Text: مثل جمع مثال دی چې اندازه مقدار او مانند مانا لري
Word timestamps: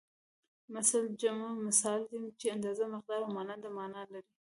مثل 0.75 1.01
جمع 1.21 1.47
مثال 1.67 2.01
دی 2.11 2.21
چې 2.39 2.45
اندازه 2.55 2.83
مقدار 2.95 3.19
او 3.23 3.29
مانند 3.37 3.63
مانا 3.77 4.01
لري 4.13 4.31